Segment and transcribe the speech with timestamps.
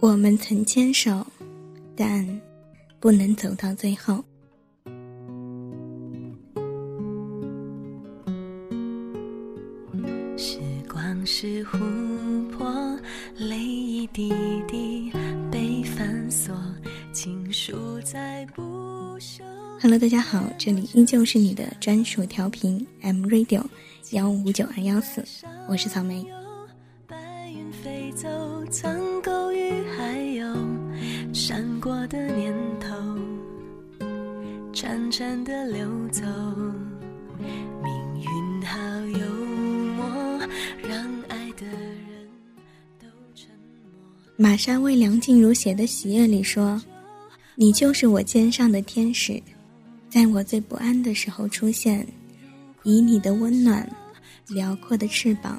[0.00, 1.26] 我们曾牵手，
[1.94, 2.26] 但
[2.98, 4.24] 不能走到最后。
[10.38, 10.58] 时
[10.90, 12.98] 光是琥珀，
[13.36, 14.32] 泪一滴
[14.66, 15.12] 滴
[15.52, 16.56] 被反锁，
[17.12, 18.62] 情书在不
[19.18, 19.42] 朽。
[19.82, 23.62] Hello，大家好，这里依旧是你的专属调频 M Radio
[24.12, 25.22] 幺五九二幺四，
[25.68, 26.26] 我是草莓。
[27.06, 28.28] 白云飞走，
[28.70, 28.98] 苍
[31.80, 32.94] 过的念头，
[34.70, 36.22] 潺潺的流走。
[37.82, 38.78] 命运好
[39.18, 39.26] 幽
[39.96, 40.38] 默，
[40.86, 42.28] 让爱的人
[42.98, 43.96] 都沉默。
[44.36, 46.78] 玛莎为梁静茹写的《喜悦》里说
[47.56, 49.42] ：“你就是我肩上的天使，
[50.10, 52.06] 在我最不安的时候出现，
[52.82, 53.90] 以你的温暖、
[54.48, 55.58] 辽阔的翅膀，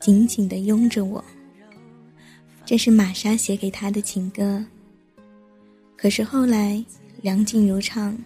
[0.00, 1.24] 紧紧地拥着我。”
[2.66, 4.62] 这是玛莎写给他的情歌。
[5.96, 6.84] 可是后来，
[7.22, 8.16] 梁静茹唱：“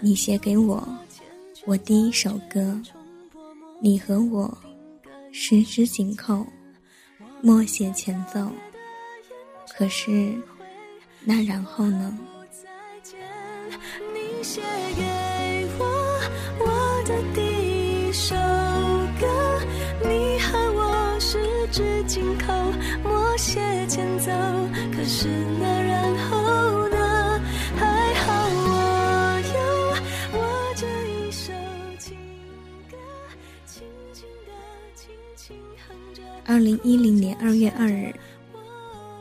[0.00, 0.86] 你写给我，
[1.64, 2.80] 我第一首歌，
[3.80, 4.56] 你和我
[5.32, 6.46] 十指紧扣，
[7.40, 8.50] 默写前奏。”
[9.76, 10.34] 可是，
[11.24, 12.16] 那然后呢？
[12.52, 12.68] 再
[13.02, 13.18] 见，
[14.12, 14.60] 你写
[14.94, 15.84] 给我
[16.60, 17.40] 我的第
[18.08, 18.36] 一首
[19.18, 19.26] 歌，
[20.02, 21.38] 你和我十
[21.72, 22.52] 指紧扣，
[23.02, 24.30] 默写前奏。
[24.96, 25.26] 可是
[25.58, 26.33] 那然后
[36.46, 38.14] 二零一零年二月二日，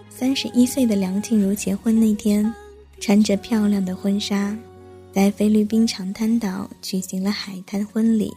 [0.09, 2.53] 三十一岁的梁静茹结婚那天，
[2.99, 4.55] 穿着漂亮的婚纱，
[5.13, 8.29] 在菲律宾长滩岛举行了海滩婚礼。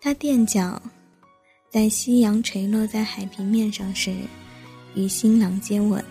[0.00, 0.80] 她垫脚，
[1.70, 4.10] 在夕阳垂落在海平面上时，
[4.94, 6.02] 与新郎接吻。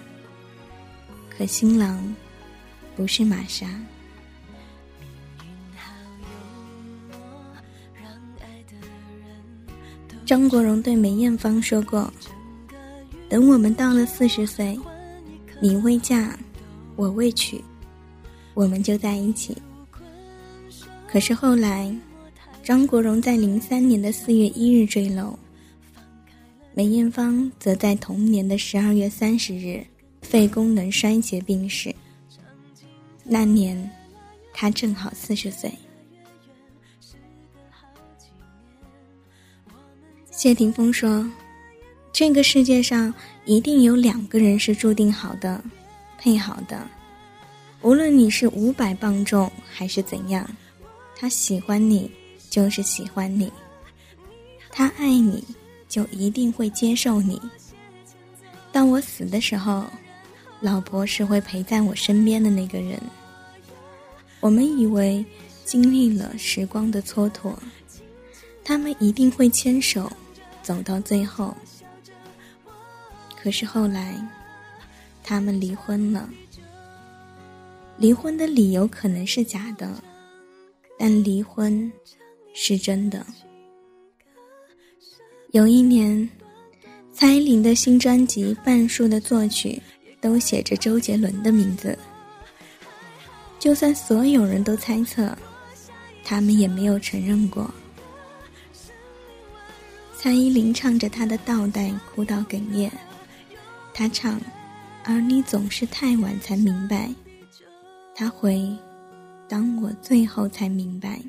[1.36, 2.16] 可新郎
[2.95, 3.67] 不是玛莎。
[10.29, 12.13] 张国荣对梅艳芳说过
[13.28, 14.79] ：“等我们到了四十岁，
[15.59, 16.38] 你未嫁，
[16.95, 17.59] 我未娶，
[18.53, 19.57] 我们就在一起。”
[21.09, 21.91] 可是后来，
[22.63, 25.35] 张国荣在零三年的四月一日坠楼，
[26.75, 29.84] 梅艳芳则在同年的十二月三十日
[30.22, 31.91] 肺功能衰竭病逝。
[33.23, 33.90] 那年，
[34.53, 35.73] 她正好四十岁。
[40.39, 41.29] 谢霆锋说
[42.13, 43.13] ：“这个世界上
[43.44, 45.61] 一定有两个人是注定好的，
[46.17, 46.88] 配好的。
[47.81, 50.49] 无论你是五百磅重还是怎样，
[51.13, 52.09] 他喜欢你
[52.49, 53.51] 就是喜欢你，
[54.72, 55.44] 他爱你
[55.89, 57.38] 就一定会接受你。
[58.72, 59.83] 当我死的时候，
[60.61, 62.97] 老婆是会陪在我身边的那个人。
[64.39, 65.25] 我们以为
[65.66, 67.53] 经历了时光的蹉跎，
[68.63, 70.09] 他们一定会牵手。”
[70.69, 71.57] 走到最后，
[73.41, 74.24] 可是后来，
[75.24, 76.30] 他们离婚了。
[77.97, 79.91] 离婚的理由可能是假的，
[80.96, 81.91] 但离婚
[82.53, 83.25] 是真的。
[85.53, 86.29] 有一年，
[87.12, 89.81] 蔡依林的新专辑半数的作曲
[90.22, 91.97] 都写着周杰伦的名字。
[93.58, 95.35] 就算所有人都猜测，
[96.24, 97.74] 他们也没有承认过。
[100.22, 102.91] 蔡依林唱着她的倒带，哭到哽咽。
[103.94, 104.38] 她唱
[105.06, 107.09] ：“而你总是太晚才明白。”
[108.13, 108.69] 他回
[109.47, 111.22] ：“当我最后才明白。”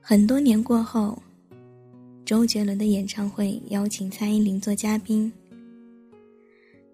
[0.00, 1.22] 很多年过后，
[2.24, 5.30] 周杰伦的演唱会邀请蔡依林做嘉宾，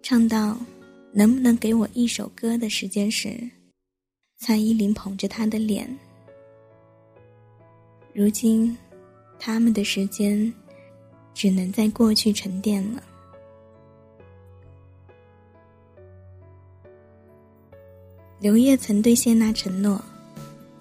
[0.03, 0.59] 唱到
[1.15, 3.49] “能不能给我一首歌”的时间时，
[4.39, 5.89] 蔡依林捧着他的脸。
[8.13, 8.77] 如今。
[9.43, 10.53] 他们的时间，
[11.33, 13.03] 只能在过去沉淀了。
[18.39, 20.03] 刘烨曾对谢娜承诺：“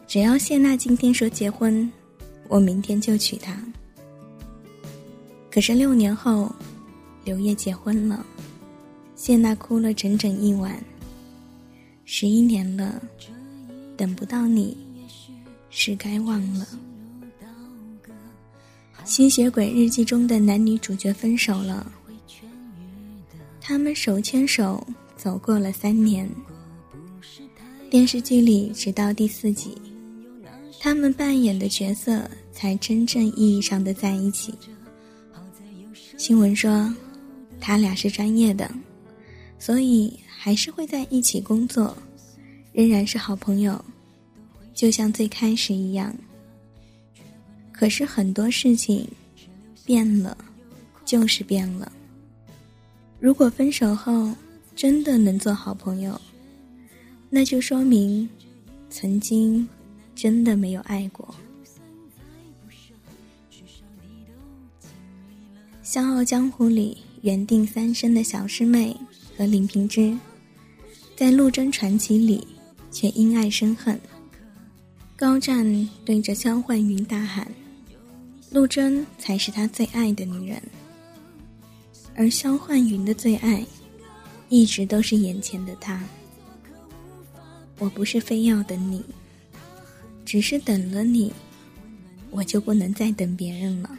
[0.06, 1.90] 只要谢娜今天说结婚，
[2.50, 3.58] 我明天就娶她。”
[5.50, 6.54] 可是六年后，
[7.24, 8.26] 刘烨结婚了，
[9.16, 10.78] 谢娜哭了整整一晚。
[12.04, 13.02] 十一年了，
[13.96, 14.76] 等不到你，
[15.70, 16.68] 是该忘了。
[19.06, 21.92] 吸血鬼日记中的男女主角分手了，
[23.60, 24.86] 他们手牵手
[25.18, 26.30] 走过了三年。
[27.90, 29.76] 电视剧里直到第四集，
[30.80, 34.54] 他们扮演的角色才真正意义上的在一起。
[36.16, 36.94] 新闻说，
[37.60, 38.70] 他俩是专业的，
[39.58, 41.98] 所以还是会在一起工作，
[42.74, 43.84] 仍然是好朋友，
[44.76, 46.16] 就像最开始一样。
[47.80, 49.08] 可是很多事情
[49.86, 50.38] 变了，
[51.06, 51.90] 就是变了。
[53.22, 54.34] 如果分手后
[54.76, 56.20] 真的能做好朋友，
[57.30, 58.28] 那就说明
[58.90, 59.66] 曾经
[60.14, 61.34] 真的没有爱过。
[65.82, 68.94] 《笑傲江湖》里缘定三生的小师妹
[69.38, 70.14] 和林平之，
[71.16, 72.46] 在《陆贞传奇》里
[72.92, 73.98] 却因爱生恨。
[75.16, 77.50] 高湛对着萧幻云大喊
[78.52, 80.62] ：“陆贞才是他最爱的女人。”
[82.16, 83.66] 而萧幻云的最爱，
[84.50, 86.04] 一直都是眼前的他。
[87.78, 89.02] 我不是非要等你，
[90.26, 91.32] 只是等了你，
[92.30, 93.98] 我就不能再等别人了。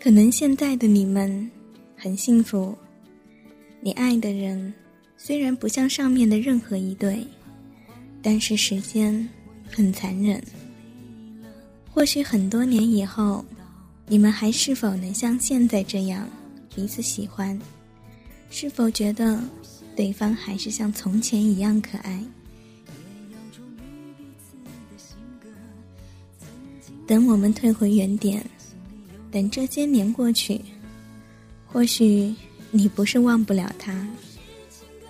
[0.00, 1.50] 可能现在的你们
[1.96, 2.74] 很幸福，
[3.80, 4.72] 你爱的人
[5.26, 7.26] 虽然不像上面的任何一对，
[8.20, 9.26] 但是时间
[9.72, 10.38] 很残忍。
[11.90, 13.42] 或许很多年以后，
[14.06, 16.28] 你们还是否能像现在这样
[16.74, 17.58] 彼此喜欢？
[18.50, 19.42] 是否觉得
[19.96, 22.22] 对方还是像从前一样可爱？
[27.06, 28.44] 等我们退回原点。
[29.32, 30.60] 等这些年过去，
[31.66, 32.34] 或许
[32.70, 34.06] 你不是忘不了他，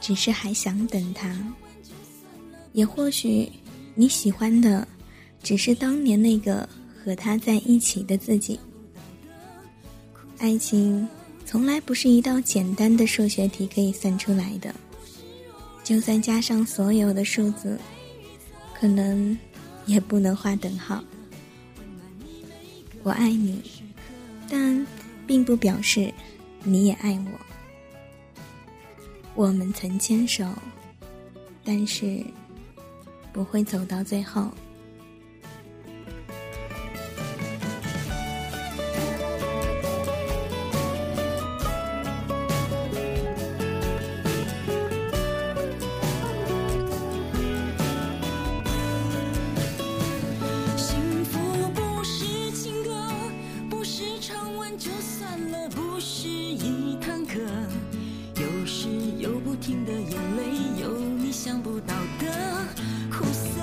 [0.05, 1.35] 只是还想等他；
[2.75, 3.51] 也或许
[3.95, 4.87] 你喜欢的
[5.43, 6.69] 只是当年那个
[7.03, 8.61] 和他在一起的自己。
[10.37, 11.09] 爱情
[11.47, 14.75] 从来不是一道简单的数学题可以算出来的，
[15.83, 17.79] 就算加上所有的数字，
[18.79, 19.35] 可能
[19.87, 21.03] 也不能画等号。
[23.03, 23.63] 我爱你。
[24.51, 24.87] 但
[25.27, 26.13] 并不表示
[26.63, 27.54] 你也爱我。
[29.35, 30.45] 我们曾牵手，
[31.65, 32.25] 但是
[33.33, 34.49] 不会走到最后。
[59.25, 60.43] 有不停的眼泪
[60.83, 62.29] 有你想不到的
[63.11, 63.63] 苦涩。